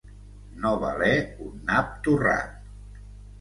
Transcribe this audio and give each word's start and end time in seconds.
No 0.61 0.71
valer 0.83 1.11
un 1.49 1.53
nap 1.69 1.93
torrat. 2.09 2.57